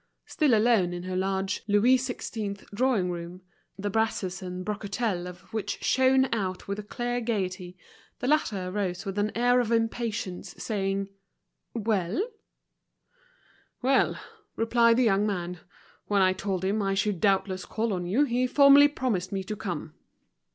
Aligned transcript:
Still 0.25 0.55
alone 0.55 0.93
in 0.93 1.03
her 1.03 1.15
large 1.15 1.61
Louis 1.67 1.95
XVI. 1.95 2.65
drawing 2.73 3.11
room, 3.11 3.43
the 3.77 3.91
brasses 3.91 4.41
and 4.41 4.65
brocatelle 4.65 5.27
of 5.27 5.41
which 5.53 5.83
shone 5.83 6.25
out 6.33 6.67
with 6.67 6.79
a 6.79 6.81
clear 6.81 7.21
gaiety, 7.21 7.77
the 8.17 8.25
latter 8.27 8.71
rose 8.71 9.05
with 9.05 9.19
an 9.19 9.31
air 9.37 9.59
of 9.59 9.71
impatience, 9.71 10.55
saying, 10.57 11.09
"Well?" 11.75 12.19
"Well," 13.83 14.19
replied 14.55 14.97
the 14.97 15.03
young 15.03 15.27
man, 15.27 15.59
"when 16.07 16.23
I 16.23 16.33
told 16.33 16.65
him 16.65 16.81
I 16.81 16.95
should 16.95 17.21
doubtless 17.21 17.63
call 17.65 17.93
on 17.93 18.07
you 18.07 18.23
he 18.23 18.47
formally 18.47 18.87
promised 18.87 19.31
me 19.31 19.43
to 19.43 19.55
come." 19.55 19.93